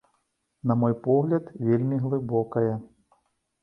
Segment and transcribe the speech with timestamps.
[0.71, 2.69] На мой погляд, вельмі глыбокая.